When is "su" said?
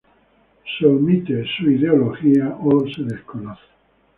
1.45-1.69